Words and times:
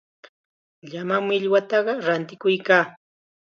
Llama 0.91 1.17
millwata 1.27 1.77
rantikuykaa. 2.05 2.83